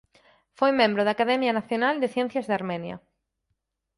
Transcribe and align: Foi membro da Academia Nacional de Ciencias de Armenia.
Foi 0.57 0.71
membro 0.81 1.01
da 1.03 1.11
Academia 1.15 1.55
Nacional 1.59 1.95
de 1.99 2.11
Ciencias 2.15 2.45
de 2.47 2.57
Armenia. 2.59 2.95